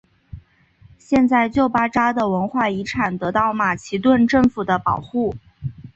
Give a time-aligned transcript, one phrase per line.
[0.97, 5.35] 现在旧巴扎的文化遗产得到马其顿政府的保护。